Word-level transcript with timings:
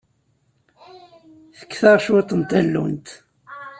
Fket-aɣ 1.59 1.97
cwiṭ 2.05 2.29
n 2.39 2.41
tallunt. 2.49 3.07